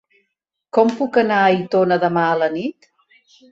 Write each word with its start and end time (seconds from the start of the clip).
Com 0.77 0.89
puc 1.01 1.19
anar 1.23 1.37
a 1.43 1.51
Aitona 1.59 2.01
demà 2.07 2.25
a 2.33 2.35
la 2.43 2.51
nit? 2.59 2.93